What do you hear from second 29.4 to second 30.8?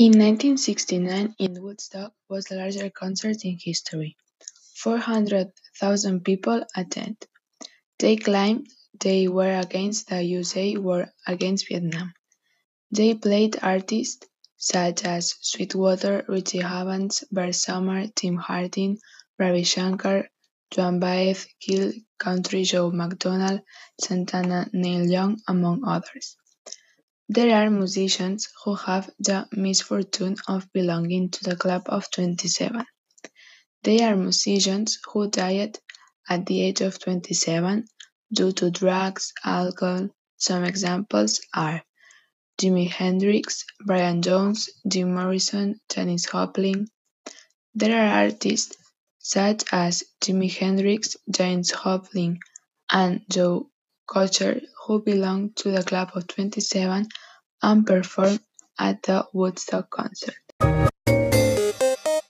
misfortune of